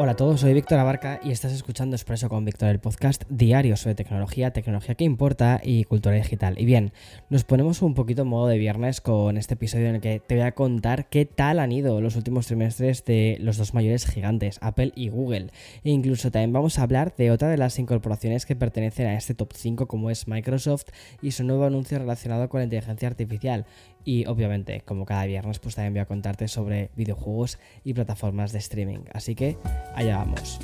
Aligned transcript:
Hola 0.00 0.12
a 0.12 0.16
todos, 0.16 0.42
soy 0.42 0.54
Víctor 0.54 0.78
Abarca 0.78 1.18
y 1.24 1.32
estás 1.32 1.50
escuchando 1.50 1.96
Expreso 1.96 2.28
con 2.28 2.44
Víctor, 2.44 2.68
el 2.68 2.78
podcast 2.78 3.24
diario 3.28 3.76
sobre 3.76 3.96
tecnología, 3.96 4.52
tecnología 4.52 4.94
que 4.94 5.02
importa 5.02 5.60
y 5.60 5.82
cultura 5.82 6.14
digital. 6.14 6.54
Y 6.56 6.66
bien, 6.66 6.92
nos 7.30 7.42
ponemos 7.42 7.82
un 7.82 7.94
poquito 7.94 8.22
en 8.22 8.28
modo 8.28 8.46
de 8.46 8.58
viernes 8.58 9.00
con 9.00 9.36
este 9.36 9.54
episodio 9.54 9.88
en 9.88 9.96
el 9.96 10.00
que 10.00 10.20
te 10.20 10.36
voy 10.36 10.44
a 10.44 10.52
contar 10.52 11.08
qué 11.08 11.24
tal 11.24 11.58
han 11.58 11.72
ido 11.72 12.00
los 12.00 12.14
últimos 12.14 12.46
trimestres 12.46 13.04
de 13.06 13.38
los 13.40 13.56
dos 13.56 13.74
mayores 13.74 14.06
gigantes, 14.06 14.58
Apple 14.62 14.92
y 14.94 15.08
Google. 15.08 15.48
E 15.82 15.90
incluso 15.90 16.30
también 16.30 16.52
vamos 16.52 16.78
a 16.78 16.84
hablar 16.84 17.16
de 17.16 17.32
otra 17.32 17.48
de 17.48 17.58
las 17.58 17.76
incorporaciones 17.80 18.46
que 18.46 18.54
pertenecen 18.54 19.08
a 19.08 19.14
este 19.14 19.34
top 19.34 19.52
5 19.52 19.88
como 19.88 20.10
es 20.10 20.28
Microsoft 20.28 20.90
y 21.22 21.32
su 21.32 21.42
nuevo 21.42 21.64
anuncio 21.64 21.98
relacionado 21.98 22.48
con 22.48 22.60
la 22.60 22.64
inteligencia 22.66 23.08
artificial. 23.08 23.66
Y 24.04 24.26
obviamente, 24.26 24.80
como 24.82 25.04
cada 25.04 25.26
viernes, 25.26 25.58
pues 25.58 25.74
también 25.74 25.92
voy 25.92 26.00
a 26.00 26.06
contarte 26.06 26.46
sobre 26.46 26.90
videojuegos 26.94 27.58
y 27.82 27.94
plataformas 27.94 28.52
de 28.52 28.58
streaming. 28.60 29.00
Así 29.12 29.34
que 29.34 29.58
allá 29.94 30.18
vamos. 30.18 30.58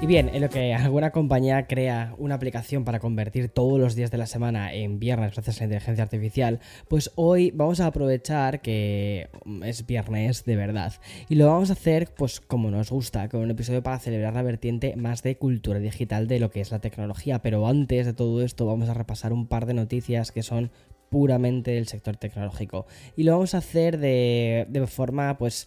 Y 0.00 0.06
bien, 0.06 0.30
en 0.32 0.42
lo 0.42 0.48
que 0.48 0.72
alguna 0.74 1.10
compañía 1.10 1.66
crea 1.66 2.14
una 2.18 2.36
aplicación 2.36 2.84
para 2.84 3.00
convertir 3.00 3.48
todos 3.48 3.80
los 3.80 3.96
días 3.96 4.12
de 4.12 4.18
la 4.18 4.26
semana 4.26 4.72
en 4.72 5.00
viernes 5.00 5.32
gracias 5.32 5.56
a 5.56 5.60
la 5.60 5.64
inteligencia 5.64 6.04
artificial, 6.04 6.60
pues 6.86 7.10
hoy 7.16 7.50
vamos 7.50 7.80
a 7.80 7.86
aprovechar 7.86 8.60
que 8.60 9.28
es 9.64 9.86
viernes 9.86 10.44
de 10.44 10.54
verdad. 10.54 10.92
Y 11.28 11.34
lo 11.34 11.48
vamos 11.48 11.70
a 11.70 11.72
hacer 11.72 12.14
pues 12.16 12.38
como 12.38 12.70
nos 12.70 12.90
gusta, 12.90 13.28
con 13.28 13.40
un 13.40 13.50
episodio 13.50 13.82
para 13.82 13.98
celebrar 13.98 14.34
la 14.34 14.42
vertiente 14.42 14.94
más 14.94 15.24
de 15.24 15.36
cultura 15.36 15.80
digital 15.80 16.28
de 16.28 16.38
lo 16.38 16.52
que 16.52 16.60
es 16.60 16.70
la 16.70 16.78
tecnología. 16.78 17.42
Pero 17.42 17.66
antes 17.66 18.06
de 18.06 18.12
todo 18.12 18.40
esto 18.42 18.66
vamos 18.66 18.88
a 18.88 18.94
repasar 18.94 19.32
un 19.32 19.48
par 19.48 19.66
de 19.66 19.74
noticias 19.74 20.30
que 20.30 20.44
son 20.44 20.70
puramente 21.10 21.72
del 21.72 21.86
sector 21.86 22.16
tecnológico. 22.16 22.86
Y 23.16 23.24
lo 23.24 23.32
vamos 23.32 23.54
a 23.54 23.58
hacer 23.58 23.98
de, 23.98 24.66
de 24.68 24.86
forma 24.86 25.38
pues 25.38 25.66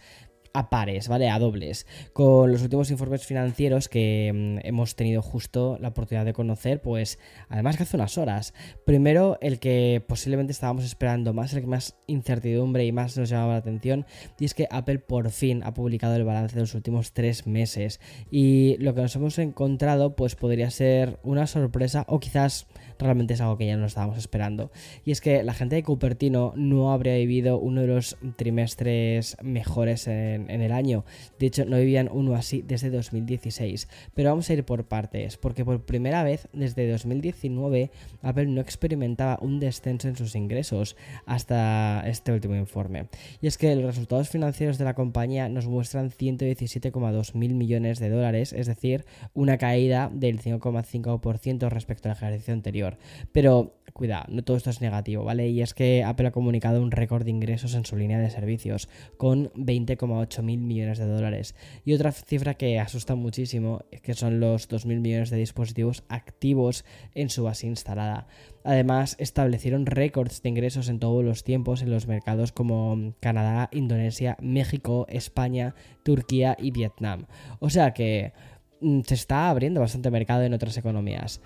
a 0.53 0.69
pares, 0.69 1.07
¿vale? 1.07 1.29
A 1.29 1.39
dobles. 1.39 1.85
Con 2.13 2.51
los 2.51 2.61
últimos 2.61 2.91
informes 2.91 3.25
financieros 3.25 3.87
que 3.87 4.31
mm, 4.33 4.67
hemos 4.67 4.95
tenido 4.95 5.21
justo 5.21 5.77
la 5.79 5.89
oportunidad 5.89 6.25
de 6.25 6.33
conocer, 6.33 6.81
pues 6.81 7.19
además 7.49 7.77
que 7.77 7.83
hace 7.83 7.97
unas 7.97 8.17
horas. 8.17 8.53
Primero, 8.85 9.37
el 9.41 9.59
que 9.59 10.03
posiblemente 10.07 10.51
estábamos 10.51 10.83
esperando 10.83 11.33
más, 11.33 11.53
el 11.53 11.61
que 11.61 11.67
más 11.67 11.95
incertidumbre 12.07 12.85
y 12.85 12.91
más 12.91 13.17
nos 13.17 13.29
llamaba 13.29 13.53
la 13.53 13.59
atención, 13.59 14.05
y 14.39 14.45
es 14.45 14.53
que 14.53 14.67
Apple 14.69 14.99
por 14.99 15.29
fin 15.31 15.63
ha 15.63 15.73
publicado 15.73 16.15
el 16.15 16.23
balance 16.23 16.55
de 16.55 16.61
los 16.61 16.75
últimos 16.75 17.13
tres 17.13 17.47
meses. 17.47 17.99
Y 18.29 18.77
lo 18.79 18.93
que 18.93 19.01
nos 19.01 19.15
hemos 19.15 19.37
encontrado, 19.39 20.15
pues 20.15 20.35
podría 20.35 20.69
ser 20.69 21.19
una 21.23 21.47
sorpresa 21.47 22.05
o 22.07 22.19
quizás 22.19 22.67
realmente 23.01 23.33
es 23.33 23.41
algo 23.41 23.57
que 23.57 23.65
ya 23.65 23.77
no 23.77 23.85
estábamos 23.85 24.17
esperando. 24.17 24.71
Y 25.05 25.11
es 25.11 25.21
que 25.21 25.43
la 25.43 25.53
gente 25.53 25.75
de 25.75 25.83
Cupertino 25.83 26.53
no 26.55 26.91
habría 26.91 27.15
vivido 27.15 27.57
uno 27.59 27.81
de 27.81 27.87
los 27.87 28.17
trimestres 28.35 29.37
mejores 29.41 30.07
en, 30.07 30.49
el 30.49 30.71
año. 30.71 31.05
De 31.39 31.47
hecho, 31.47 31.65
no 31.65 31.77
vivían 31.77 32.09
uno 32.11 32.35
así 32.35 32.61
desde 32.61 32.89
2016. 32.89 33.87
Pero 34.13 34.29
vamos 34.29 34.49
a 34.49 34.53
ir 34.53 34.63
por 34.63 34.85
partes, 34.85 35.37
porque 35.37 35.65
por 35.65 35.85
primera 35.85 36.23
vez 36.23 36.47
desde 36.53 36.89
2019 36.89 37.91
Apple 38.21 38.47
no 38.47 38.61
experimentaba 38.61 39.37
un 39.41 39.59
descenso 39.59 40.07
en 40.07 40.15
sus 40.15 40.35
ingresos 40.35 40.95
hasta 41.25 42.03
este 42.07 42.31
último 42.31 42.55
informe. 42.55 43.07
Y 43.41 43.47
es 43.47 43.57
que 43.57 43.75
los 43.75 43.85
resultados 43.85 44.29
financieros 44.29 44.77
de 44.77 44.85
la 44.85 44.93
compañía 44.93 45.49
nos 45.49 45.67
muestran 45.67 46.11
117,2 46.11 47.35
mil 47.35 47.53
millones 47.53 47.99
de 47.99 48.09
dólares, 48.09 48.53
es 48.53 48.67
decir, 48.67 49.05
una 49.33 49.57
caída 49.57 50.09
del 50.13 50.41
5,5% 50.41 51.69
respecto 51.69 52.09
al 52.09 52.15
ejercicio 52.15 52.53
anterior. 52.53 52.90
Pero 53.31 53.75
cuidado, 53.91 54.25
no 54.29 54.43
todo 54.43 54.57
esto 54.57 54.69
es 54.69 54.81
negativo, 54.81 55.23
¿vale? 55.23 55.49
Y 55.49 55.61
es 55.61 55.73
que 55.73 56.03
Apple 56.03 56.27
ha 56.27 56.31
comunicado 56.31 56.81
un 56.81 56.91
récord 56.91 57.23
de 57.23 57.31
ingresos 57.31 57.75
en 57.75 57.85
su 57.85 57.95
línea 57.95 58.19
de 58.19 58.29
servicios, 58.29 58.89
con 59.17 59.51
20,8 59.53 60.41
mil 60.41 60.61
millones 60.61 60.97
de 60.97 61.05
dólares. 61.05 61.55
Y 61.85 61.93
otra 61.93 62.11
cifra 62.11 62.55
que 62.55 62.79
asusta 62.79 63.15
muchísimo, 63.15 63.81
es 63.91 64.01
que 64.01 64.13
son 64.13 64.39
los 64.39 64.67
2 64.67 64.85
mil 64.85 64.99
millones 64.99 65.29
de 65.29 65.37
dispositivos 65.37 66.03
activos 66.09 66.85
en 67.13 67.29
su 67.29 67.43
base 67.43 67.67
instalada. 67.67 68.27
Además, 68.63 69.15
establecieron 69.19 69.85
récords 69.85 70.41
de 70.41 70.49
ingresos 70.49 70.87
en 70.89 70.99
todos 70.99 71.23
los 71.23 71.43
tiempos 71.43 71.81
en 71.81 71.91
los 71.91 72.07
mercados 72.07 72.51
como 72.51 73.13
Canadá, 73.19 73.69
Indonesia, 73.71 74.37
México, 74.41 75.05
España, 75.09 75.75
Turquía 76.03 76.55
y 76.59 76.71
Vietnam. 76.71 77.25
O 77.59 77.69
sea 77.69 77.93
que 77.93 78.33
mm, 78.81 79.01
se 79.01 79.15
está 79.15 79.49
abriendo 79.49 79.81
bastante 79.81 80.11
mercado 80.11 80.43
en 80.43 80.53
otras 80.53 80.77
economías. 80.77 81.41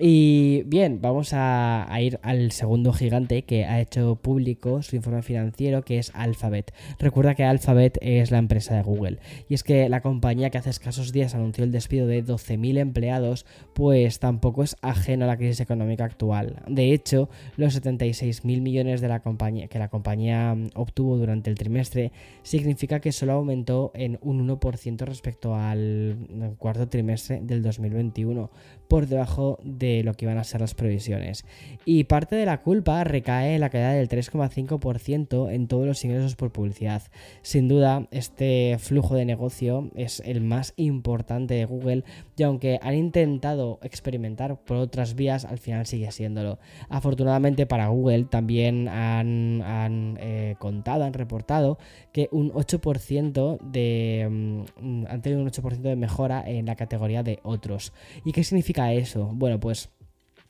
Y 0.00 0.62
bien, 0.66 1.00
vamos 1.00 1.30
a, 1.32 1.88
ir 2.00 2.20
al 2.22 2.52
segundo 2.52 2.92
gigante 2.92 3.42
que 3.42 3.64
ha 3.64 3.80
hecho 3.80 4.14
público 4.14 4.80
su 4.80 4.94
informe 4.94 5.22
financiero, 5.22 5.82
que 5.82 5.98
es 5.98 6.12
Alphabet. 6.14 6.72
Recuerda 7.00 7.34
que 7.34 7.42
Alphabet 7.42 7.98
es 8.00 8.30
la 8.30 8.38
empresa 8.38 8.76
de 8.76 8.82
Google. 8.82 9.18
Y 9.48 9.54
es 9.54 9.64
que 9.64 9.88
la 9.88 10.00
compañía 10.00 10.50
que 10.50 10.58
hace 10.58 10.70
escasos 10.70 11.10
días 11.10 11.34
anunció 11.34 11.64
el 11.64 11.72
despido 11.72 12.06
de 12.06 12.24
12.000 12.24 12.78
empleados, 12.78 13.44
pues 13.74 14.20
tampoco 14.20 14.62
es 14.62 14.76
ajeno 14.82 15.24
a 15.24 15.28
la 15.28 15.36
crisis 15.36 15.58
económica 15.58 16.04
actual. 16.04 16.62
De 16.68 16.92
hecho, 16.92 17.28
los 17.56 17.76
76.000 17.82 18.60
millones 18.60 19.00
de 19.00 19.08
la 19.08 19.20
compañía, 19.20 19.66
que 19.66 19.80
la 19.80 19.88
compañía 19.88 20.56
obtuvo 20.76 21.16
durante 21.16 21.50
el 21.50 21.56
trimestre 21.56 22.12
significa 22.44 23.00
que 23.00 23.10
solo 23.10 23.32
aumentó 23.32 23.90
en 23.94 24.20
un 24.22 24.46
1% 24.48 24.98
respecto 25.00 25.56
al 25.56 26.54
cuarto 26.58 26.88
trimestre 26.88 27.40
del 27.42 27.62
2021, 27.62 28.48
por 28.86 29.06
debajo 29.06 29.58
de 29.64 29.87
lo 30.04 30.14
que 30.14 30.24
iban 30.24 30.38
a 30.38 30.44
ser 30.44 30.60
las 30.60 30.74
previsiones. 30.74 31.44
Y 31.84 32.04
parte 32.04 32.36
de 32.36 32.46
la 32.46 32.62
culpa 32.62 33.04
recae 33.04 33.54
en 33.54 33.60
la 33.60 33.70
caída 33.70 33.92
del 33.92 34.08
3,5% 34.08 35.52
en 35.52 35.68
todos 35.68 35.86
los 35.86 36.04
ingresos 36.04 36.36
por 36.36 36.52
publicidad. 36.52 37.02
Sin 37.42 37.68
duda, 37.68 38.06
este 38.10 38.76
flujo 38.78 39.14
de 39.14 39.24
negocio 39.24 39.90
es 39.94 40.20
el 40.24 40.40
más 40.40 40.74
importante 40.76 41.54
de 41.54 41.64
Google 41.64 42.04
y 42.36 42.42
aunque 42.42 42.78
han 42.82 42.94
intentado 42.94 43.78
experimentar 43.82 44.62
por 44.62 44.76
otras 44.76 45.14
vías, 45.14 45.44
al 45.44 45.58
final 45.58 45.86
sigue 45.86 46.10
siéndolo. 46.12 46.58
Afortunadamente 46.88 47.66
para 47.66 47.88
Google 47.88 48.24
también 48.24 48.88
han, 48.88 50.18
eh, 50.20 50.56
contado, 50.58 51.04
han 51.04 51.12
reportado 51.12 51.78
que 52.12 52.28
un 52.32 52.52
8% 52.52 53.58
de... 53.60 54.26
Mm, 54.30 55.04
han 55.08 55.22
tenido 55.22 55.42
un 55.42 55.48
8% 55.48 55.80
de 55.80 55.96
mejora 55.96 56.42
en 56.46 56.66
la 56.66 56.76
categoría 56.76 57.22
de 57.22 57.38
otros. 57.42 57.92
¿Y 58.24 58.32
qué 58.32 58.44
significa 58.44 58.92
eso? 58.92 59.30
Bueno, 59.34 59.60
pues 59.60 59.77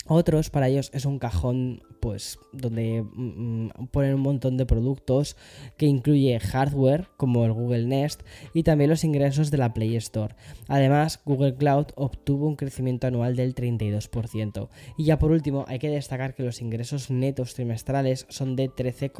otros, 0.08 0.50
para 0.50 0.68
ellos, 0.68 0.90
es 0.92 1.04
un 1.04 1.18
cajón 1.18 1.82
pues 2.00 2.38
donde 2.52 3.02
mm, 3.02 3.66
mm, 3.66 3.86
ponen 3.90 4.14
un 4.14 4.20
montón 4.20 4.56
de 4.56 4.66
productos 4.66 5.36
que 5.76 5.86
incluye 5.86 6.38
hardware 6.40 7.08
como 7.16 7.44
el 7.44 7.52
Google 7.52 7.86
Nest 7.86 8.22
y 8.54 8.62
también 8.62 8.90
los 8.90 9.04
ingresos 9.04 9.50
de 9.50 9.58
la 9.58 9.74
Play 9.74 9.96
Store. 9.96 10.34
Además, 10.68 11.20
Google 11.24 11.54
Cloud 11.54 11.86
obtuvo 11.96 12.46
un 12.46 12.56
crecimiento 12.56 13.06
anual 13.06 13.36
del 13.36 13.54
32%. 13.54 14.68
Y 14.96 15.04
ya 15.04 15.18
por 15.18 15.30
último, 15.30 15.64
hay 15.68 15.78
que 15.78 15.88
destacar 15.88 16.34
que 16.34 16.42
los 16.42 16.60
ingresos 16.60 17.10
netos 17.10 17.54
trimestrales 17.54 18.26
son 18.28 18.56
de 18.56 18.68
13, 18.68 19.12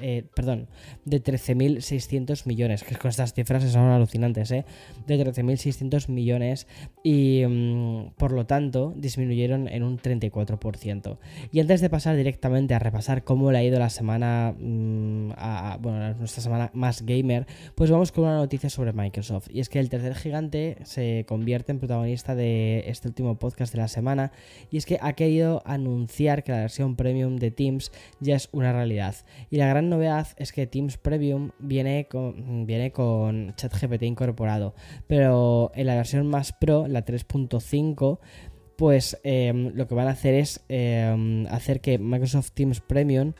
eh, 0.00 0.24
perdón, 0.34 0.68
de 1.04 1.22
13.600 1.22 2.46
millones, 2.46 2.84
que 2.84 2.96
con 2.96 3.10
estas 3.10 3.34
cifras 3.34 3.64
son 3.70 3.90
alucinantes, 3.90 4.50
¿eh? 4.50 4.64
De 5.06 5.18
13.600 5.18 6.08
millones 6.08 6.66
y 7.02 7.44
mm, 7.46 8.14
por 8.16 8.32
lo 8.32 8.46
tanto 8.46 8.92
disminuyeron 8.96 9.68
en 9.68 9.82
un 9.82 9.98
34%. 9.98 11.18
Y 11.52 11.60
antes 11.60 11.80
de 11.80 11.90
pasar 11.90 11.97
directamente 12.04 12.74
a 12.74 12.78
repasar 12.78 13.24
cómo 13.24 13.50
le 13.52 13.58
ha 13.58 13.64
ido 13.64 13.78
la 13.78 13.90
semana, 13.90 14.54
mm, 14.58 15.32
bueno, 15.80 16.14
nuestra 16.14 16.42
semana 16.42 16.70
más 16.74 17.02
gamer, 17.02 17.46
pues 17.74 17.90
vamos 17.90 18.12
con 18.12 18.24
una 18.24 18.36
noticia 18.36 18.70
sobre 18.70 18.92
Microsoft. 18.92 19.48
Y 19.52 19.60
es 19.60 19.68
que 19.68 19.78
el 19.78 19.88
tercer 19.88 20.14
gigante 20.14 20.78
se 20.84 21.24
convierte 21.28 21.72
en 21.72 21.78
protagonista 21.78 22.34
de 22.34 22.84
este 22.86 23.08
último 23.08 23.38
podcast 23.38 23.72
de 23.72 23.78
la 23.78 23.88
semana. 23.88 24.32
Y 24.70 24.76
es 24.76 24.86
que 24.86 24.98
ha 25.00 25.12
querido 25.14 25.62
anunciar 25.64 26.44
que 26.44 26.52
la 26.52 26.58
versión 26.58 26.96
premium 26.96 27.36
de 27.36 27.50
Teams 27.50 27.92
ya 28.20 28.36
es 28.36 28.48
una 28.52 28.72
realidad. 28.72 29.14
Y 29.50 29.56
la 29.56 29.68
gran 29.68 29.88
novedad 29.88 30.28
es 30.36 30.52
que 30.52 30.66
Teams 30.66 30.96
Premium 30.96 31.50
viene 31.58 32.06
con, 32.08 32.66
viene 32.66 32.92
con 32.92 33.54
ChatGPT 33.56 34.02
incorporado. 34.04 34.74
Pero 35.06 35.72
en 35.74 35.86
la 35.86 35.96
versión 35.96 36.26
más 36.26 36.52
pro, 36.52 36.86
la 36.86 37.04
3.5, 37.04 38.18
pues 38.78 39.18
em, 39.24 39.72
lo 39.74 39.88
que 39.88 39.96
van 39.96 40.06
a 40.06 40.12
hacer 40.12 40.34
es 40.34 40.60
em, 40.68 41.48
hacer 41.48 41.80
que 41.80 41.98
Microsoft 41.98 42.52
Teams 42.54 42.78
Premium 42.80 43.32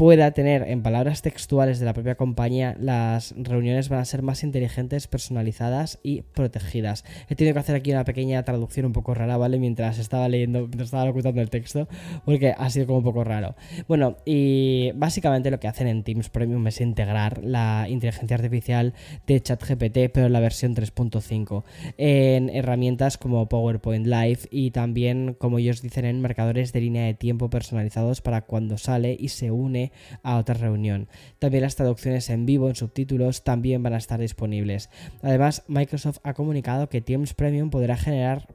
pueda 0.00 0.30
tener, 0.30 0.62
en 0.66 0.82
palabras 0.82 1.20
textuales 1.20 1.78
de 1.78 1.84
la 1.84 1.92
propia 1.92 2.14
compañía, 2.14 2.74
las 2.80 3.34
reuniones 3.36 3.90
van 3.90 3.98
a 3.98 4.06
ser 4.06 4.22
más 4.22 4.42
inteligentes, 4.42 5.06
personalizadas 5.06 5.98
y 6.02 6.22
protegidas. 6.22 7.04
He 7.28 7.34
tenido 7.34 7.52
que 7.52 7.60
hacer 7.60 7.76
aquí 7.76 7.90
una 7.92 8.06
pequeña 8.06 8.42
traducción 8.42 8.86
un 8.86 8.94
poco 8.94 9.12
rara, 9.12 9.36
¿vale? 9.36 9.58
Mientras 9.58 9.98
estaba 9.98 10.26
leyendo, 10.30 10.60
mientras 10.60 10.86
estaba 10.86 11.04
locutando 11.04 11.42
el 11.42 11.50
texto, 11.50 11.86
porque 12.24 12.54
ha 12.56 12.70
sido 12.70 12.86
como 12.86 13.00
un 13.00 13.04
poco 13.04 13.24
raro. 13.24 13.56
Bueno, 13.88 14.16
y 14.24 14.90
básicamente 14.94 15.50
lo 15.50 15.60
que 15.60 15.68
hacen 15.68 15.86
en 15.86 16.02
Teams 16.02 16.30
Premium 16.30 16.66
es 16.66 16.80
integrar 16.80 17.44
la 17.44 17.84
inteligencia 17.86 18.36
artificial 18.36 18.94
de 19.26 19.42
ChatGPT, 19.42 20.12
pero 20.14 20.28
en 20.28 20.32
la 20.32 20.40
versión 20.40 20.74
3.5, 20.74 21.62
en 21.98 22.48
herramientas 22.48 23.18
como 23.18 23.50
PowerPoint 23.50 24.06
Live 24.06 24.48
y 24.50 24.70
también, 24.70 25.34
como 25.34 25.58
ellos 25.58 25.82
dicen, 25.82 26.06
en 26.06 26.22
marcadores 26.22 26.72
de 26.72 26.80
línea 26.80 27.04
de 27.04 27.12
tiempo 27.12 27.50
personalizados 27.50 28.22
para 28.22 28.40
cuando 28.46 28.78
sale 28.78 29.14
y 29.20 29.28
se 29.28 29.50
une 29.50 29.89
a 30.22 30.36
otra 30.36 30.54
reunión. 30.54 31.08
También 31.38 31.62
las 31.62 31.76
traducciones 31.76 32.30
en 32.30 32.46
vivo 32.46 32.68
en 32.68 32.74
subtítulos 32.74 33.44
también 33.44 33.82
van 33.82 33.94
a 33.94 33.98
estar 33.98 34.20
disponibles. 34.20 34.90
Además, 35.22 35.64
Microsoft 35.68 36.18
ha 36.22 36.34
comunicado 36.34 36.88
que 36.88 37.00
Teams 37.00 37.34
Premium 37.34 37.70
podrá 37.70 37.96
generar 37.96 38.48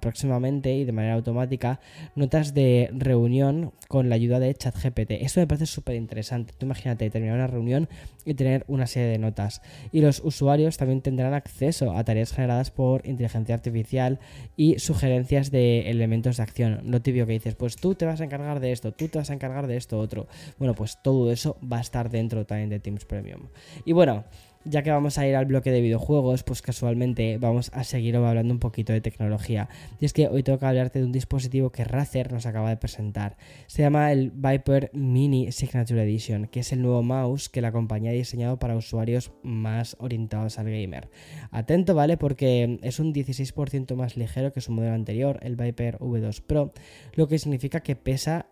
próximamente 0.00 0.74
y 0.74 0.84
de 0.84 0.92
manera 0.92 1.14
automática 1.14 1.80
notas 2.14 2.54
de 2.54 2.90
reunión 2.92 3.72
con 3.88 4.08
la 4.08 4.14
ayuda 4.14 4.40
de 4.40 4.54
ChatGPT. 4.54 5.12
Esto 5.12 5.40
me 5.40 5.46
parece 5.46 5.66
súper 5.66 5.96
interesante. 5.96 6.54
Tú 6.56 6.66
imagínate 6.66 7.10
terminar 7.10 7.36
una 7.36 7.46
reunión 7.46 7.88
y 8.24 8.34
tener 8.34 8.64
una 8.68 8.86
serie 8.86 9.08
de 9.08 9.18
notas. 9.18 9.62
Y 9.92 10.00
los 10.00 10.20
usuarios 10.24 10.76
también 10.76 11.02
tendrán 11.02 11.34
acceso 11.34 11.96
a 11.96 12.04
tareas 12.04 12.32
generadas 12.32 12.70
por 12.70 13.06
inteligencia 13.06 13.54
artificial 13.54 14.18
y 14.56 14.78
sugerencias 14.78 15.50
de 15.50 15.90
elementos 15.90 16.38
de 16.38 16.42
acción. 16.42 16.80
Lo 16.84 17.02
tibio 17.02 17.26
que 17.26 17.32
dices, 17.32 17.54
pues 17.54 17.76
tú 17.76 17.94
te 17.94 18.06
vas 18.06 18.20
a 18.20 18.24
encargar 18.24 18.60
de 18.60 18.72
esto, 18.72 18.92
tú 18.92 19.08
te 19.08 19.18
vas 19.18 19.30
a 19.30 19.34
encargar 19.34 19.66
de 19.66 19.76
esto 19.76 19.98
otro. 19.98 20.26
Bueno, 20.58 20.74
pues 20.74 21.02
todo 21.02 21.30
eso 21.30 21.56
va 21.60 21.78
a 21.78 21.80
estar 21.80 22.10
dentro 22.10 22.46
también 22.46 22.70
de 22.70 22.80
Teams 22.80 23.04
Premium. 23.04 23.48
Y 23.84 23.92
bueno, 23.92 24.24
ya 24.64 24.82
que 24.82 24.90
vamos 24.90 25.18
a 25.18 25.26
ir 25.26 25.36
al 25.36 25.44
bloque 25.44 25.70
de 25.70 25.80
videojuegos, 25.80 26.42
pues 26.42 26.62
casualmente 26.62 27.38
vamos 27.38 27.70
a 27.74 27.84
seguir 27.84 28.16
hablando 28.16 28.52
un 28.52 28.60
poquito 28.60 28.92
de 28.92 29.00
tecnología. 29.00 29.68
Y 30.00 30.06
es 30.06 30.12
que 30.12 30.28
hoy 30.28 30.42
tengo 30.42 30.58
que 30.58 30.66
hablarte 30.66 31.00
de 31.00 31.04
un 31.04 31.12
dispositivo 31.12 31.70
que 31.70 31.84
Razer 31.84 32.32
nos 32.32 32.46
acaba 32.46 32.70
de 32.70 32.76
presentar. 32.76 33.36
Se 33.66 33.82
llama 33.82 34.10
el 34.12 34.30
Viper 34.30 34.90
Mini 34.94 35.52
Signature 35.52 36.02
Edition, 36.02 36.46
que 36.46 36.60
es 36.60 36.72
el 36.72 36.82
nuevo 36.82 37.02
mouse 37.02 37.48
que 37.48 37.60
la 37.60 37.72
compañía 37.72 38.10
ha 38.10 38.14
diseñado 38.14 38.58
para 38.58 38.76
usuarios 38.76 39.32
más 39.42 39.96
orientados 40.00 40.58
al 40.58 40.70
gamer. 40.70 41.10
Atento, 41.50 41.94
¿vale? 41.94 42.16
Porque 42.16 42.78
es 42.82 42.98
un 42.98 43.12
16% 43.12 43.94
más 43.96 44.16
ligero 44.16 44.52
que 44.52 44.60
su 44.60 44.72
modelo 44.72 44.94
anterior, 44.94 45.38
el 45.42 45.56
Viper 45.56 45.98
V2 45.98 46.40
Pro, 46.40 46.72
lo 47.14 47.28
que 47.28 47.38
significa 47.38 47.80
que 47.80 47.96
pesa 47.96 48.46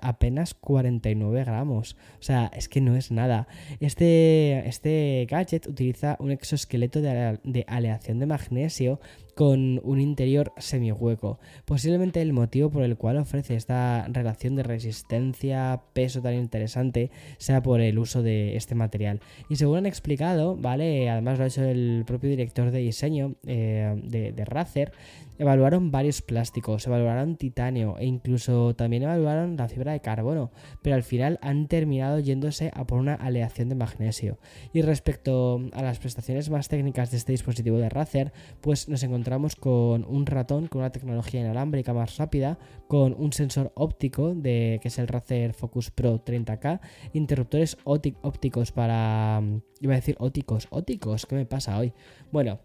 apenas 0.00 0.54
49 0.54 1.44
gramos. 1.44 1.96
O 2.20 2.22
sea, 2.22 2.50
es 2.54 2.68
que 2.68 2.80
no 2.80 2.96
es 2.96 3.10
nada. 3.10 3.48
Este, 3.80 4.68
este 4.68 5.26
gadget 5.28 5.66
utiliza 5.66 6.16
un 6.18 6.30
exoesqueleto 6.30 7.00
de, 7.00 7.64
aleación 7.66 8.18
de 8.18 8.26
magnesio 8.26 9.00
con 9.34 9.80
un 9.82 10.00
interior 10.00 10.52
semihueco. 10.58 11.38
Posiblemente 11.64 12.20
el 12.20 12.32
motivo 12.32 12.70
por 12.70 12.82
el 12.82 12.96
cual 12.96 13.16
ofrece 13.16 13.54
esta 13.56 14.06
relación 14.08 14.56
de 14.56 14.62
resistencia-peso 14.62 16.20
tan 16.20 16.34
interesante 16.34 17.10
sea 17.38 17.62
por 17.62 17.80
el 17.80 17.98
uso 17.98 18.22
de 18.22 18.56
este 18.56 18.74
material. 18.74 19.20
Y 19.48 19.56
según 19.56 19.78
han 19.78 19.86
explicado, 19.86 20.56
¿vale? 20.56 21.08
Además 21.08 21.38
lo 21.38 21.44
ha 21.44 21.48
hecho 21.48 21.64
el 21.64 22.04
propio 22.06 22.28
director 22.28 22.70
de 22.70 22.78
diseño 22.80 23.34
eh, 23.46 23.98
de, 24.04 24.32
de 24.32 24.44
Razer, 24.44 24.92
evaluaron 25.42 25.90
varios 25.90 26.22
plásticos, 26.22 26.86
evaluaron 26.86 27.36
titanio 27.36 27.98
e 27.98 28.06
incluso 28.06 28.74
también 28.76 29.02
evaluaron 29.02 29.56
la 29.56 29.68
fibra 29.68 29.92
de 29.92 30.00
carbono, 30.00 30.52
pero 30.82 30.94
al 30.94 31.02
final 31.02 31.38
han 31.42 31.66
terminado 31.66 32.20
yéndose 32.20 32.70
a 32.74 32.86
por 32.86 32.98
una 32.98 33.14
aleación 33.14 33.68
de 33.68 33.74
magnesio. 33.74 34.38
Y 34.72 34.82
respecto 34.82 35.60
a 35.72 35.82
las 35.82 35.98
prestaciones 35.98 36.48
más 36.48 36.68
técnicas 36.68 37.10
de 37.10 37.16
este 37.16 37.32
dispositivo 37.32 37.78
de 37.78 37.88
Razer, 37.88 38.32
pues 38.60 38.88
nos 38.88 39.02
encontramos 39.02 39.56
con 39.56 40.04
un 40.04 40.26
ratón 40.26 40.68
con 40.68 40.80
una 40.80 40.92
tecnología 40.92 41.40
inalámbrica 41.40 41.92
más 41.92 42.18
rápida, 42.18 42.58
con 42.86 43.12
un 43.18 43.32
sensor 43.32 43.72
óptico 43.74 44.34
de 44.34 44.78
que 44.80 44.88
es 44.88 44.98
el 44.98 45.08
Razer 45.08 45.54
Focus 45.54 45.90
Pro 45.90 46.24
30K, 46.24 46.80
interruptores 47.14 47.76
ópticos 47.84 48.70
para 48.70 49.42
iba 49.80 49.94
a 49.94 49.96
decir 49.96 50.14
ópticos, 50.20 50.68
ópticos, 50.70 51.26
¿qué 51.26 51.34
me 51.34 51.46
pasa 51.46 51.76
hoy? 51.76 51.92
Bueno, 52.30 52.60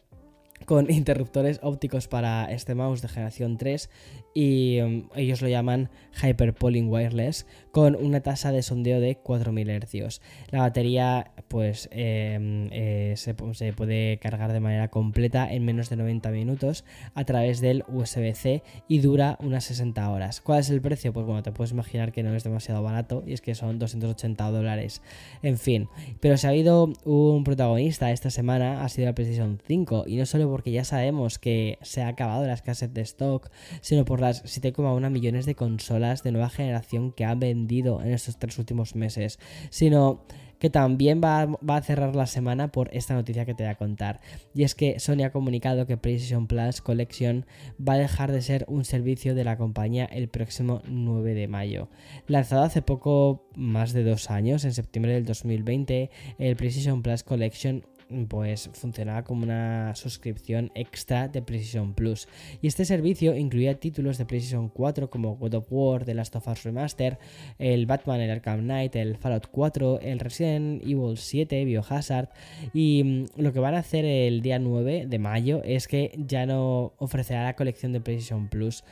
con 0.66 0.90
interruptores 0.92 1.60
ópticos 1.64 2.08
para 2.08 2.52
este 2.52 2.76
mouse 2.76 3.02
de 3.02 3.08
generación 3.08 3.58
3 3.58 3.90
y 4.34 4.80
um, 4.82 5.10
ellos 5.16 5.42
lo 5.42 5.48
llaman 5.48 5.90
Hyperpolling 6.22 6.90
Wireless 6.90 7.48
con 7.72 7.96
una 7.96 8.22
tasa 8.22 8.52
de 8.52 8.62
sondeo 8.62 9.00
de 9.00 9.18
4000 9.18 9.70
Hz. 9.70 10.22
La 10.52 10.60
batería 10.60 11.32
pues 11.48 11.90
em, 11.92 12.70
eh, 12.72 13.14
se, 13.18 13.34
puede 13.34 14.18
cargar 14.20 14.52
de 14.54 14.60
manera 14.60 14.90
completa 14.90 15.52
en 15.52 15.64
menos 15.66 15.90
de 15.90 15.96
90 15.96 16.30
minutos 16.32 16.86
a 17.14 17.24
través 17.24 17.62
del 17.62 17.84
USB-C 17.88 18.64
y 18.88 19.00
dura 19.00 19.38
unas 19.42 19.66
60 19.66 20.10
horas. 20.10 20.42
¿Cuál 20.42 20.60
es 20.60 20.70
el 20.70 20.82
precio? 20.82 21.14
Pues 21.14 21.26
bueno, 21.26 21.44
te 21.44 21.52
puedes 21.52 21.72
imaginar 21.72 22.12
que 22.12 22.24
no 22.24 22.36
es 22.36 22.44
demasiado 22.44 22.84
barato 22.84 23.24
y 23.26 23.34
es 23.34 23.42
que 23.42 23.56
son 23.56 23.80
280 23.80 24.52
dólares. 24.52 25.02
En 25.42 25.58
fin, 25.58 25.88
pero 26.20 26.38
si 26.38 26.48
ha 26.48 26.52
habido 26.52 26.92
un 27.06 27.44
protagonista 27.44 28.12
esta 28.12 28.30
semana 28.30 28.84
ha 28.84 28.90
sido 28.90 29.08
la 29.08 29.16
PlayStation 29.16 29.62
5 29.66 30.06
y 30.08 30.18
no 30.18 30.26
solo 30.26 30.47
porque 30.50 30.72
ya 30.72 30.84
sabemos 30.84 31.40
que 31.40 31.78
se 31.82 32.02
ha 32.02 32.08
acabado 32.08 32.46
la 32.46 32.54
escasez 32.54 32.94
de 32.94 33.02
stock, 33.02 33.50
sino 33.82 34.06
por 34.06 34.22
la 34.22 34.32
7,1 34.32 35.10
millones 35.10 35.46
de 35.46 35.56
consolas 35.56 36.24
de 36.24 36.32
nueva 36.32 36.50
generación 36.50 37.12
que 37.12 37.26
ha 37.26 37.36
vendido 37.36 38.02
en 38.02 38.12
estos 38.12 38.38
tres 38.38 38.58
últimos 38.58 38.96
meses, 38.96 39.40
sino 39.70 40.26
que 40.60 40.70
también 40.70 41.22
va, 41.24 41.44
a 41.68 41.82
cerrar 41.82 42.16
la 42.16 42.26
semana 42.26 42.72
por 42.72 42.90
esta 42.94 43.14
noticia 43.14 43.46
que 43.46 43.54
te 43.54 43.64
voy 43.64 43.72
a 43.72 43.76
contar. 43.76 44.20
Y 44.54 44.64
es 44.64 44.76
que 44.76 45.00
Sony 45.00 45.24
ha 45.24 45.32
comunicado 45.32 45.86
que 45.86 45.98
PlayStation 45.98 46.48
Plus 46.48 46.82
Collection 46.82 47.46
va 47.86 47.94
a 47.94 47.98
dejar 47.98 48.32
de 48.32 48.42
ser 48.42 48.66
un 48.68 48.86
servicio 48.86 49.36
de 49.36 49.44
la 49.44 49.58
compañía 49.58 50.06
el 50.06 50.30
próximo 50.30 50.82
9 50.88 51.34
de 51.34 51.48
mayo. 51.48 51.90
Lanzado 52.28 52.64
hace 52.64 52.82
poco 52.82 53.48
más 53.56 53.94
de 53.94 54.04
dos 54.04 54.30
años, 54.32 54.66
en 54.66 54.74
septiembre 54.74 55.14
del 55.14 55.26
2020, 55.26 56.10
el 56.40 56.56
PlayStation 56.56 57.02
Plus 57.04 57.24
Collection 57.24 57.84
pues 58.28 58.70
funcionaba 58.74 59.24
como 59.24 59.44
una 59.44 59.96
suscripción 59.96 60.72
extra 60.76 61.28
de 61.28 61.42
Precision 61.42 61.94
Plus. 61.94 62.28
Y 62.62 62.68
este 62.68 62.86
servicio 62.86 63.36
incluía 63.36 63.80
títulos 63.80 64.18
de 64.18 64.26
Precision 64.26 64.70
4 64.70 65.10
como 65.10 65.36
God 65.36 65.56
of 65.56 65.68
War, 65.70 66.06
The 66.06 66.14
Last 66.14 66.36
of 66.36 66.48
Us 66.48 66.64
Remaster, 66.64 67.20
el 67.60 67.86
Batman, 67.86 68.22
el 68.22 68.32
Arkham 68.32 68.62
Knight, 68.62 68.96
el 68.96 69.18
Fallout 69.18 69.48
4, 69.52 70.00
el 70.02 70.20
Resident 70.20 70.84
Evil 70.84 71.18
7, 71.18 71.66
Biohazard. 71.66 72.30
Y 72.74 73.04
mm, 73.04 73.42
lo 73.42 73.54
que 73.54 73.60
van 73.60 73.76
a 73.76 73.80
hacer 73.80 74.06
el 74.06 74.42
día 74.42 74.60
9 74.60 75.06
de 75.08 75.20
mayo 75.20 75.62
es 75.64 75.88
que 75.88 76.12
ya 76.18 76.46
no 76.46 76.94
ofrecerá 76.98 77.44
la 77.44 77.56
colección 77.56 77.94
de 77.94 78.02
Precision 78.02 78.48
Plus 78.48 78.84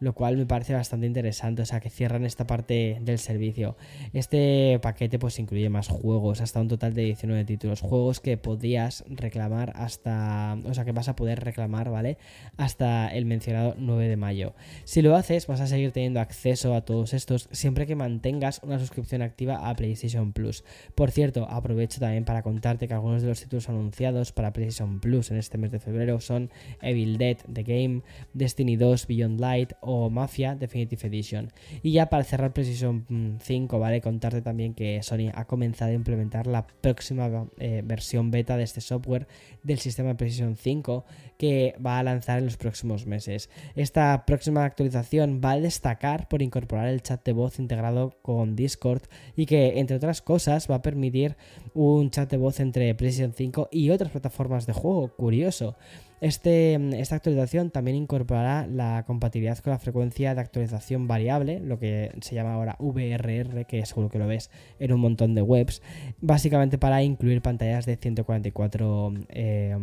lo 0.00 0.14
cual 0.14 0.36
me 0.36 0.46
parece 0.46 0.74
bastante 0.74 1.06
interesante, 1.06 1.62
o 1.62 1.66
sea, 1.66 1.80
que 1.80 1.90
cierran 1.90 2.24
esta 2.24 2.46
parte 2.46 2.98
del 3.00 3.18
servicio. 3.18 3.76
Este 4.12 4.78
paquete 4.80 5.18
pues 5.18 5.38
incluye 5.38 5.68
más 5.68 5.88
juegos, 5.88 6.40
hasta 6.40 6.60
un 6.60 6.68
total 6.68 6.94
de 6.94 7.02
19 7.02 7.44
títulos, 7.44 7.80
juegos 7.80 8.20
que 8.20 8.36
podrías 8.58 9.04
reclamar 9.08 9.72
hasta, 9.76 10.58
o 10.64 10.74
sea, 10.74 10.84
que 10.84 10.90
vas 10.90 11.08
a 11.08 11.14
poder 11.14 11.44
reclamar, 11.44 11.90
¿vale? 11.90 12.18
Hasta 12.56 13.06
el 13.06 13.24
mencionado 13.24 13.76
9 13.78 14.08
de 14.08 14.16
mayo. 14.16 14.54
Si 14.82 15.00
lo 15.00 15.14
haces, 15.14 15.46
vas 15.46 15.60
a 15.60 15.68
seguir 15.68 15.92
teniendo 15.92 16.18
acceso 16.18 16.74
a 16.74 16.80
todos 16.80 17.14
estos 17.14 17.48
siempre 17.52 17.86
que 17.86 17.94
mantengas 17.94 18.60
una 18.64 18.80
suscripción 18.80 19.22
activa 19.22 19.70
a 19.70 19.76
PlayStation 19.76 20.32
Plus. 20.32 20.64
Por 20.96 21.12
cierto, 21.12 21.46
aprovecho 21.48 22.00
también 22.00 22.24
para 22.24 22.42
contarte 22.42 22.88
que 22.88 22.94
algunos 22.94 23.22
de 23.22 23.28
los 23.28 23.40
títulos 23.40 23.68
anunciados 23.68 24.32
para 24.32 24.52
PlayStation 24.52 24.98
Plus 24.98 25.30
en 25.30 25.36
este 25.36 25.56
mes 25.56 25.70
de 25.70 25.78
febrero 25.78 26.18
son 26.20 26.50
Evil 26.82 27.16
Dead 27.16 27.36
The 27.52 27.62
Game, 27.62 28.02
Destiny 28.34 28.74
2 28.74 29.06
Beyond 29.06 29.38
Light 29.40 29.72
o 29.82 30.10
Mafia 30.10 30.56
Definitive 30.56 31.06
Edition. 31.06 31.52
Y 31.84 31.92
ya 31.92 32.06
para 32.06 32.24
cerrar 32.24 32.52
Precision 32.52 33.38
5, 33.40 33.78
¿vale? 33.78 34.00
Contarte 34.00 34.42
también 34.42 34.74
que 34.74 35.00
Sony 35.04 35.30
ha 35.32 35.44
comenzado 35.44 35.92
a 35.92 35.94
implementar 35.94 36.48
la 36.48 36.66
próxima 36.66 37.46
eh, 37.58 37.82
versión 37.84 38.32
beta 38.32 38.47
de 38.56 38.64
este 38.64 38.80
software 38.80 39.26
del 39.62 39.78
sistema 39.78 40.16
Precision 40.16 40.56
5 40.56 41.04
que 41.38 41.74
va 41.84 41.98
a 41.98 42.02
lanzar 42.02 42.38
en 42.38 42.46
los 42.46 42.56
próximos 42.56 43.06
meses. 43.06 43.50
Esta 43.76 44.24
próxima 44.26 44.64
actualización 44.64 45.40
va 45.44 45.52
a 45.52 45.60
destacar 45.60 46.28
por 46.28 46.42
incorporar 46.42 46.88
el 46.88 47.02
chat 47.02 47.24
de 47.24 47.32
voz 47.32 47.58
integrado 47.58 48.16
con 48.22 48.56
Discord 48.56 49.02
y 49.36 49.46
que, 49.46 49.78
entre 49.78 49.96
otras 49.96 50.22
cosas, 50.22 50.70
va 50.70 50.76
a 50.76 50.82
permitir 50.82 51.36
un 51.74 52.10
chat 52.10 52.30
de 52.30 52.36
voz 52.36 52.60
entre 52.60 52.94
Precision 52.94 53.32
5 53.32 53.68
y 53.70 53.90
otras 53.90 54.10
plataformas 54.10 54.66
de 54.66 54.72
juego. 54.72 55.08
Curioso. 55.16 55.76
Este, 56.20 56.74
esta 57.00 57.16
actualización 57.16 57.70
también 57.70 57.96
incorporará 57.96 58.66
la 58.66 59.04
compatibilidad 59.06 59.58
con 59.58 59.72
la 59.72 59.78
frecuencia 59.78 60.34
de 60.34 60.40
actualización 60.40 61.06
variable, 61.06 61.60
lo 61.60 61.78
que 61.78 62.12
se 62.20 62.34
llama 62.34 62.54
ahora 62.54 62.76
VRR, 62.80 63.64
que 63.66 63.86
seguro 63.86 64.08
que 64.08 64.18
lo 64.18 64.26
ves 64.26 64.50
en 64.80 64.92
un 64.92 65.00
montón 65.00 65.34
de 65.34 65.42
webs, 65.42 65.82
básicamente 66.20 66.76
para 66.78 67.02
incluir 67.02 67.40
pantallas 67.40 67.86
de 67.86 67.96
144 67.96 69.14
eh, 69.28 69.76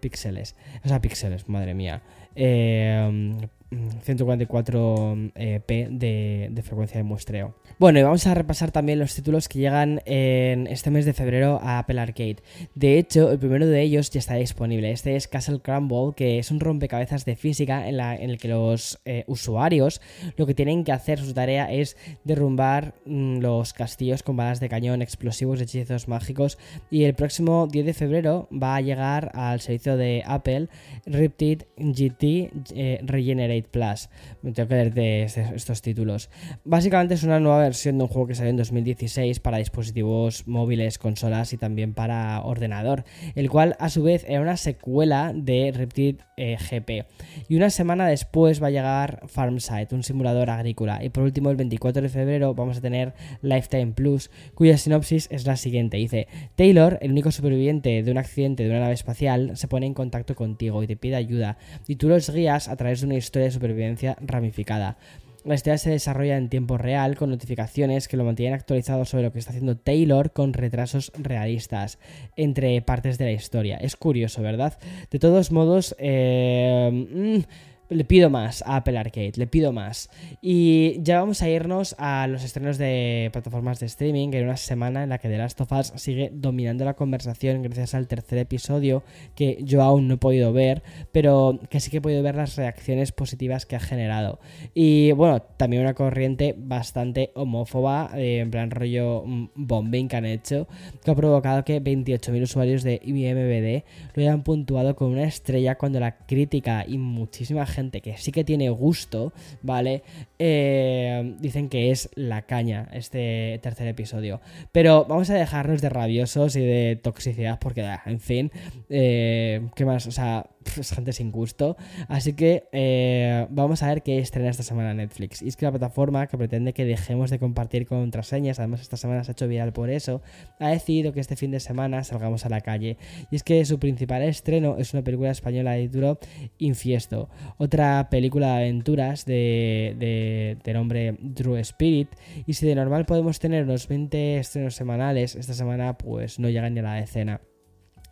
píxeles. 0.00 0.54
O 0.84 0.88
sea, 0.88 1.00
píxeles, 1.00 1.48
madre 1.48 1.74
mía. 1.74 2.02
Eh, 2.34 3.48
144p 3.72 5.32
eh, 5.34 5.60
de, 5.90 6.48
de, 6.50 6.62
frecuencia 6.62 6.98
de 6.98 7.04
muestreo. 7.04 7.54
Bueno, 7.78 7.98
y 7.98 8.02
vamos 8.02 8.26
a 8.26 8.34
repasar 8.34 8.70
también 8.70 8.98
los 8.98 9.14
títulos 9.14 9.48
que 9.48 9.60
llegan 9.60 10.02
en 10.04 10.66
este 10.66 10.90
mes 10.90 11.06
de 11.06 11.12
febrero 11.12 11.58
a 11.62 11.78
Apple 11.78 12.00
Arcade. 12.00 12.36
De 12.74 12.98
hecho, 12.98 13.30
el 13.32 13.38
primero 13.38 13.66
de 13.66 13.80
ellos 13.82 14.10
ya 14.10 14.18
está 14.18 14.34
disponible. 14.34 14.90
Este 14.90 15.16
es 15.16 15.26
Castle 15.28 15.60
Crumble, 15.60 16.12
que 16.14 16.38
es 16.38 16.50
un 16.50 16.60
rompecabezas 16.60 17.24
de 17.24 17.36
física 17.36 17.88
en, 17.88 17.96
la, 17.96 18.14
en 18.14 18.30
el 18.30 18.38
que 18.38 18.48
los 18.48 19.00
eh, 19.04 19.24
usuarios 19.26 20.00
lo 20.36 20.46
que 20.46 20.54
tienen 20.54 20.84
que 20.84 20.92
hacer, 20.92 21.18
su 21.18 21.32
tarea 21.32 21.72
es 21.72 21.96
derrumbar 22.24 22.94
mm, 23.06 23.38
los 23.38 23.72
castillos 23.72 24.22
con 24.22 24.36
balas 24.36 24.60
de 24.60 24.68
cañón, 24.68 25.02
explosivos, 25.02 25.60
hechizos 25.60 26.08
mágicos. 26.08 26.58
Y 26.90 27.04
el 27.04 27.14
próximo 27.14 27.66
10 27.66 27.86
de 27.86 27.94
febrero 27.94 28.48
va 28.52 28.76
a 28.76 28.80
llegar 28.80 29.32
al 29.34 29.60
servicio 29.60 29.96
de 29.96 30.22
Apple 30.26 30.68
Riptide 31.06 31.66
GT 31.76 32.21
eh, 32.22 33.00
Regenerate 33.02 33.68
Plus. 33.70 34.08
Me 34.42 34.52
tengo 34.52 34.68
que 34.68 34.74
leer 34.74 34.94
de 34.94 35.22
estos 35.24 35.82
títulos. 35.82 36.30
Básicamente 36.64 37.14
es 37.14 37.22
una 37.24 37.40
nueva 37.40 37.58
versión 37.58 37.98
de 37.98 38.04
un 38.04 38.08
juego 38.08 38.28
que 38.28 38.34
salió 38.34 38.50
en 38.50 38.56
2016 38.56 39.40
para 39.40 39.58
dispositivos 39.58 40.46
móviles, 40.46 40.98
consolas 40.98 41.52
y 41.52 41.56
también 41.56 41.94
para 41.94 42.40
ordenador, 42.42 43.04
el 43.34 43.50
cual 43.50 43.76
a 43.78 43.88
su 43.88 44.02
vez 44.02 44.24
era 44.28 44.40
una 44.40 44.56
secuela 44.56 45.32
de 45.34 45.72
Reptil 45.74 46.18
eh, 46.36 46.56
GP. 46.56 47.06
Y 47.48 47.56
una 47.56 47.70
semana 47.70 48.06
después 48.06 48.62
va 48.62 48.68
a 48.68 48.70
llegar 48.70 49.22
Farmside, 49.26 49.88
un 49.92 50.02
simulador 50.02 50.50
agrícola. 50.50 51.04
Y 51.04 51.10
por 51.10 51.24
último, 51.24 51.50
el 51.50 51.56
24 51.56 52.02
de 52.02 52.08
febrero 52.08 52.54
vamos 52.54 52.78
a 52.78 52.80
tener 52.80 53.14
Lifetime 53.42 53.92
Plus, 53.92 54.30
cuya 54.54 54.78
sinopsis 54.78 55.28
es 55.30 55.46
la 55.46 55.56
siguiente. 55.56 55.96
Dice, 55.96 56.28
Taylor, 56.56 56.98
el 57.00 57.10
único 57.10 57.30
superviviente 57.30 58.02
de 58.02 58.10
un 58.10 58.18
accidente 58.18 58.64
de 58.64 58.70
una 58.70 58.80
nave 58.80 58.94
espacial, 58.94 59.56
se 59.56 59.68
pone 59.68 59.86
en 59.86 59.94
contacto 59.94 60.34
contigo 60.34 60.82
y 60.82 60.86
te 60.86 60.96
pide 60.96 61.16
ayuda. 61.16 61.58
Y 61.86 61.96
tú 61.96 62.11
los 62.12 62.30
guías 62.30 62.68
a 62.68 62.76
través 62.76 63.00
de 63.00 63.06
una 63.06 63.16
historia 63.16 63.46
de 63.46 63.52
supervivencia 63.52 64.16
ramificada. 64.20 64.96
La 65.44 65.54
historia 65.54 65.78
se 65.78 65.90
desarrolla 65.90 66.36
en 66.36 66.48
tiempo 66.48 66.78
real 66.78 67.16
con 67.16 67.30
notificaciones 67.30 68.06
que 68.06 68.16
lo 68.16 68.24
mantienen 68.24 68.54
actualizado 68.54 69.04
sobre 69.04 69.24
lo 69.24 69.32
que 69.32 69.40
está 69.40 69.50
haciendo 69.50 69.76
Taylor 69.76 70.32
con 70.32 70.52
retrasos 70.52 71.10
realistas 71.18 71.98
entre 72.36 72.80
partes 72.82 73.18
de 73.18 73.24
la 73.24 73.32
historia. 73.32 73.76
Es 73.78 73.96
curioso, 73.96 74.40
¿verdad? 74.40 74.78
De 75.10 75.18
todos 75.18 75.50
modos, 75.50 75.96
eh, 75.98 76.90
mm, 76.92 77.71
le 77.92 78.04
pido 78.04 78.30
más 78.30 78.62
a 78.62 78.76
Apple 78.76 78.98
Arcade, 78.98 79.32
le 79.36 79.46
pido 79.46 79.72
más. 79.72 80.10
Y 80.40 81.00
ya 81.02 81.20
vamos 81.20 81.42
a 81.42 81.48
irnos 81.48 81.94
a 81.98 82.26
los 82.26 82.44
estrenos 82.44 82.78
de 82.78 83.30
plataformas 83.32 83.80
de 83.80 83.86
streaming 83.86 84.32
en 84.32 84.44
una 84.44 84.56
semana 84.56 85.02
en 85.02 85.10
la 85.10 85.18
que 85.18 85.28
The 85.28 85.38
Last 85.38 85.60
of 85.60 85.72
Us 85.72 85.92
sigue 85.96 86.30
dominando 86.32 86.84
la 86.84 86.94
conversación 86.94 87.62
gracias 87.62 87.94
al 87.94 88.08
tercer 88.08 88.38
episodio 88.38 89.02
que 89.34 89.58
yo 89.62 89.82
aún 89.82 90.08
no 90.08 90.14
he 90.14 90.18
podido 90.18 90.52
ver, 90.52 90.82
pero 91.12 91.60
que 91.70 91.80
sí 91.80 91.90
que 91.90 91.98
he 91.98 92.00
podido 92.00 92.22
ver 92.22 92.34
las 92.34 92.56
reacciones 92.56 93.12
positivas 93.12 93.66
que 93.66 93.76
ha 93.76 93.80
generado. 93.80 94.40
Y 94.74 95.12
bueno, 95.12 95.42
también 95.42 95.82
una 95.82 95.94
corriente 95.94 96.54
bastante 96.56 97.30
homófoba, 97.34 98.10
eh, 98.14 98.38
en 98.40 98.50
plan 98.50 98.70
rollo 98.70 99.24
mm, 99.26 99.50
bombing 99.54 100.08
que 100.08 100.16
han 100.16 100.26
hecho, 100.26 100.66
que 101.04 101.10
ha 101.10 101.14
provocado 101.14 101.64
que 101.64 101.82
28.000 101.82 102.42
usuarios 102.42 102.82
de 102.82 103.00
IMBD 103.04 103.84
lo 104.14 104.22
hayan 104.22 104.42
puntuado 104.42 104.96
con 104.96 105.08
una 105.08 105.24
estrella 105.24 105.76
cuando 105.76 106.00
la 106.00 106.16
crítica 106.26 106.84
y 106.86 106.98
muchísima 106.98 107.66
gente 107.66 107.81
que 107.90 108.16
sí 108.16 108.32
que 108.32 108.44
tiene 108.44 108.70
gusto, 108.70 109.32
¿vale? 109.62 110.02
Eh, 110.38 111.36
dicen 111.40 111.68
que 111.68 111.90
es 111.90 112.10
la 112.14 112.42
caña 112.42 112.88
este 112.92 113.58
tercer 113.62 113.88
episodio. 113.88 114.40
Pero 114.70 115.04
vamos 115.08 115.30
a 115.30 115.34
dejarnos 115.34 115.82
de 115.82 115.88
rabiosos 115.88 116.56
y 116.56 116.60
de 116.60 116.98
toxicidad 117.02 117.58
porque, 117.58 117.82
ah, 117.82 118.02
en 118.06 118.20
fin, 118.20 118.50
eh, 118.88 119.68
¿qué 119.74 119.84
más? 119.84 120.06
O 120.06 120.12
sea, 120.12 120.46
es 120.78 120.92
gente 120.92 121.12
sin 121.12 121.30
gusto. 121.30 121.76
Así 122.08 122.34
que 122.34 122.68
eh, 122.72 123.46
vamos 123.50 123.82
a 123.82 123.88
ver 123.88 124.02
qué 124.02 124.18
estrena 124.18 124.50
esta 124.50 124.62
semana 124.62 124.94
Netflix. 124.94 125.42
Y 125.42 125.48
es 125.48 125.56
que 125.56 125.64
la 125.64 125.72
plataforma 125.72 126.26
que 126.26 126.38
pretende 126.38 126.72
que 126.72 126.84
dejemos 126.84 127.30
de 127.30 127.38
compartir 127.38 127.86
contraseñas, 127.86 128.58
además 128.58 128.80
esta 128.80 128.96
semana 128.96 129.24
se 129.24 129.30
ha 129.30 129.32
hecho 129.32 129.48
viral 129.48 129.72
por 129.72 129.90
eso, 129.90 130.22
ha 130.58 130.68
decidido 130.68 131.12
que 131.12 131.20
este 131.20 131.36
fin 131.36 131.50
de 131.50 131.60
semana 131.60 132.04
salgamos 132.04 132.46
a 132.46 132.48
la 132.48 132.60
calle. 132.60 132.96
Y 133.30 133.36
es 133.36 133.42
que 133.42 133.64
su 133.64 133.78
principal 133.78 134.22
estreno 134.22 134.76
es 134.78 134.92
una 134.94 135.02
película 135.02 135.30
española 135.30 135.72
de 135.72 135.88
título 135.88 136.18
Infiesto, 136.58 137.28
otra 137.58 138.08
película 138.10 138.56
de 138.56 138.62
aventuras 138.62 139.24
de, 139.24 140.58
de, 140.62 140.72
nombre 140.72 141.16
True 141.34 141.60
Spirit. 141.60 142.08
Y 142.46 142.54
si 142.54 142.66
de 142.66 142.74
normal 142.74 143.04
podemos 143.06 143.38
tener 143.38 143.64
unos 143.64 143.88
20 143.88 144.38
estrenos 144.38 144.74
semanales, 144.74 145.36
esta 145.36 145.54
semana 145.54 145.98
pues 145.98 146.38
no 146.38 146.48
llegan 146.48 146.74
ni 146.74 146.80
a 146.80 146.84
la 146.84 146.94
decena. 146.94 147.40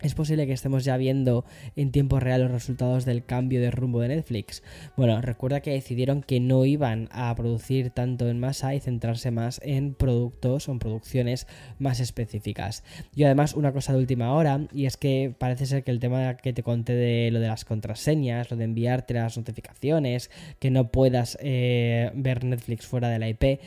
Es 0.01 0.15
posible 0.15 0.47
que 0.47 0.53
estemos 0.53 0.83
ya 0.83 0.97
viendo 0.97 1.45
en 1.75 1.91
tiempo 1.91 2.19
real 2.19 2.41
los 2.41 2.51
resultados 2.51 3.05
del 3.05 3.23
cambio 3.23 3.61
de 3.61 3.69
rumbo 3.69 4.01
de 4.01 4.07
Netflix. 4.07 4.63
Bueno, 4.97 5.21
recuerda 5.21 5.61
que 5.61 5.71
decidieron 5.71 6.23
que 6.23 6.39
no 6.39 6.65
iban 6.65 7.07
a 7.11 7.33
producir 7.35 7.91
tanto 7.91 8.27
en 8.27 8.39
masa 8.39 8.73
y 8.73 8.79
centrarse 8.79 9.29
más 9.29 9.61
en 9.63 9.93
productos 9.93 10.67
o 10.67 10.71
en 10.71 10.79
producciones 10.79 11.45
más 11.77 11.99
específicas. 11.99 12.83
Y 13.15 13.25
además 13.25 13.53
una 13.53 13.73
cosa 13.73 13.93
de 13.93 13.99
última 13.99 14.33
hora, 14.33 14.67
y 14.73 14.85
es 14.85 14.97
que 14.97 15.35
parece 15.37 15.67
ser 15.67 15.83
que 15.83 15.91
el 15.91 15.99
tema 15.99 16.35
que 16.37 16.53
te 16.53 16.63
conté 16.63 16.93
de 16.93 17.29
lo 17.29 17.39
de 17.39 17.47
las 17.47 17.63
contraseñas, 17.63 18.49
lo 18.49 18.57
de 18.57 18.63
enviarte 18.63 19.13
las 19.13 19.37
notificaciones, 19.37 20.31
que 20.59 20.71
no 20.71 20.89
puedas 20.91 21.37
eh, 21.41 22.11
ver 22.15 22.43
Netflix 22.43 22.87
fuera 22.87 23.09
de 23.09 23.19
la 23.19 23.29
IP, 23.29 23.59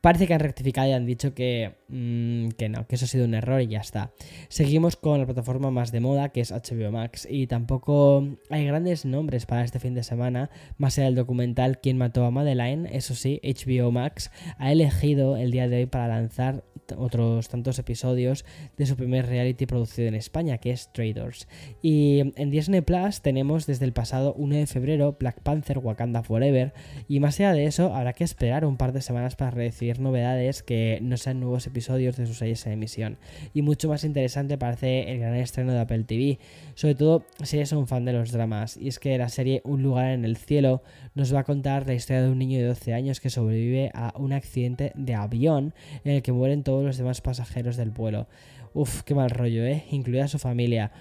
parece 0.00 0.26
que 0.26 0.34
han 0.34 0.40
rectificado 0.40 0.88
y 0.88 0.92
han 0.92 1.06
dicho 1.06 1.34
que, 1.34 1.76
mm, 1.88 2.50
que 2.50 2.68
no, 2.68 2.86
que 2.86 2.96
eso 2.96 3.04
ha 3.04 3.08
sido 3.08 3.24
un 3.24 3.34
error 3.34 3.60
y 3.60 3.68
ya 3.68 3.80
está. 3.80 4.12
Seguimos 4.48 4.96
con 4.96 5.18
la 5.18 5.26
plataforma 5.26 5.70
más 5.70 5.92
de 5.92 6.00
moda 6.00 6.30
que 6.30 6.40
es 6.40 6.52
HBO 6.52 6.92
Max 6.92 7.26
y 7.30 7.46
tampoco 7.46 8.26
hay 8.50 8.66
grandes 8.66 9.04
nombres 9.04 9.46
para 9.46 9.64
este 9.64 9.80
fin 9.80 9.94
de 9.94 10.02
semana, 10.02 10.50
más 10.76 10.98
allá 10.98 11.06
del 11.06 11.14
documental 11.14 11.80
Quién 11.80 11.98
mató 11.98 12.24
a 12.24 12.30
Madeline, 12.30 12.86
eso 12.86 13.14
sí, 13.14 13.40
HBO 13.42 13.90
Max 13.90 14.30
ha 14.58 14.72
elegido 14.72 15.36
el 15.36 15.50
día 15.50 15.68
de 15.68 15.78
hoy 15.78 15.86
para 15.86 16.08
lanzar 16.08 16.64
otros 16.96 17.48
tantos 17.48 17.78
episodios 17.78 18.44
de 18.76 18.86
su 18.86 18.96
primer 18.96 19.26
reality 19.26 19.66
producido 19.66 20.08
en 20.08 20.14
España, 20.14 20.58
que 20.58 20.70
es 20.70 20.92
Traders. 20.92 21.48
Y 21.82 22.32
en 22.36 22.50
Disney 22.50 22.80
Plus 22.80 23.20
tenemos 23.20 23.66
desde 23.66 23.84
el 23.84 23.92
pasado 23.92 24.34
1 24.34 24.56
de 24.56 24.66
febrero 24.66 25.16
Black 25.18 25.40
Panther 25.42 25.78
Wakanda 25.78 26.22
Forever, 26.22 26.72
y 27.08 27.20
más 27.20 27.38
allá 27.38 27.52
de 27.52 27.64
eso 27.66 27.94
habrá 27.94 28.12
que 28.12 28.24
esperar 28.24 28.64
un 28.64 28.76
par 28.76 28.92
de 28.92 29.02
semanas 29.02 29.36
para 29.36 29.50
recibir 29.50 30.00
novedades 30.00 30.62
que 30.62 30.98
no 31.02 31.16
sean 31.16 31.40
nuevos 31.40 31.66
episodios 31.66 32.16
de 32.16 32.26
sus 32.26 32.38
series 32.38 32.66
en 32.66 32.72
emisión. 32.72 33.18
Y 33.54 33.62
mucho 33.62 33.88
más 33.88 34.04
interesante 34.04 34.58
parece 34.58 35.12
el 35.12 35.20
gran 35.20 35.34
estreno 35.34 35.72
de 35.72 35.80
Apple 35.80 36.04
TV, 36.04 36.38
sobre 36.74 36.94
todo 36.94 37.24
si 37.42 37.56
eres 37.56 37.72
un 37.72 37.86
fan 37.86 38.04
de 38.04 38.12
los 38.12 38.32
dramas. 38.32 38.76
Y 38.76 38.88
es 38.88 38.98
que 38.98 39.18
la 39.18 39.28
serie 39.28 39.62
Un 39.64 39.82
lugar 39.82 40.10
en 40.10 40.24
el 40.24 40.36
cielo 40.36 40.82
nos 41.14 41.34
va 41.34 41.40
a 41.40 41.44
contar 41.44 41.86
la 41.86 41.94
historia 41.94 42.22
de 42.22 42.30
un 42.30 42.38
niño 42.38 42.58
de 42.58 42.66
12 42.66 42.94
años 42.94 43.20
que 43.20 43.30
sobrevive 43.30 43.90
a 43.94 44.14
un 44.16 44.32
accidente 44.32 44.92
de 44.94 45.14
avión 45.14 45.74
en 46.04 46.12
el 46.12 46.22
que 46.22 46.32
mueren 46.32 46.62
todos 46.62 46.77
los 46.84 46.96
demás 46.96 47.20
pasajeros 47.20 47.76
del 47.76 47.90
vuelo. 47.90 48.26
Uf, 48.74 49.02
qué 49.02 49.14
mal 49.14 49.30
rollo, 49.30 49.64
¿eh? 49.64 49.84
Incluida 49.90 50.28
su 50.28 50.38
familia. 50.38 50.92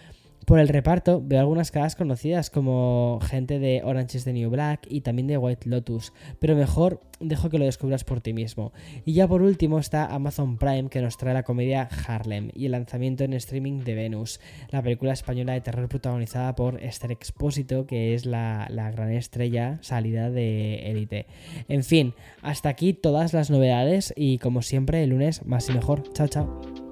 Por 0.48 0.60
el 0.60 0.70
reparto 0.70 1.22
veo 1.22 1.42
algunas 1.42 1.72
caras 1.72 1.98
conocidas 1.98 2.50
como 2.50 3.20
gente 3.22 3.60
de 3.60 3.82
Orange 3.84 4.18
is 4.18 4.24
the 4.24 4.32
New 4.32 4.50
Black 4.50 4.88
y 4.90 5.02
también 5.02 5.28
de 5.28 5.38
White 5.38 5.68
Lotus, 5.68 6.14
pero 6.40 6.56
mejor 6.56 7.02
dejo 7.20 7.50
que 7.50 7.60
lo 7.60 7.66
descubras 7.66 8.06
por 8.06 8.22
ti 8.22 8.32
mismo. 8.32 8.72
Y 9.04 9.12
ya 9.12 9.28
por 9.28 9.42
último 9.42 9.78
está 9.78 10.06
Amazon 10.06 10.58
Prime 10.58 10.88
que 10.88 11.02
nos 11.02 11.18
trae 11.18 11.34
la 11.34 11.44
comedia 11.44 11.90
Harlem 12.08 12.50
y 12.56 12.68
el 12.68 12.72
lanzamiento 12.72 13.26
en 13.26 13.34
streaming 13.34 13.84
de 13.84 13.96
Venus, 13.96 14.40
la 14.70 14.82
película 14.82 15.12
española 15.12 15.52
de 15.52 15.60
terror 15.60 15.90
protagonizada 15.90 16.56
por 16.56 16.82
Esther 16.82 17.12
Expósito, 17.12 17.86
que 17.86 18.14
es 18.14 18.26
la, 18.26 18.68
la 18.70 18.90
gran 18.90 19.12
estrella 19.12 19.80
salida 19.82 20.30
de 20.30 20.90
Élite. 20.90 21.26
En 21.68 21.84
fin, 21.84 22.14
hasta 22.42 22.70
aquí 22.70 22.94
todas 22.94 23.34
las 23.34 23.50
novedades 23.50 24.14
y 24.16 24.38
como 24.38 24.62
siempre 24.62 25.04
el 25.04 25.10
lunes 25.10 25.46
más 25.46 25.68
y 25.68 25.74
mejor. 25.74 26.04
Chao, 26.14 26.30
chao. 26.30 26.87